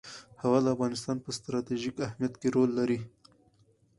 هوا 0.41 0.59
د 0.63 0.67
افغانستان 0.75 1.17
په 1.21 1.29
ستراتیژیک 1.37 1.95
اهمیت 2.05 2.33
کې 2.41 2.47
رول 2.55 2.69
لري. 2.79 2.99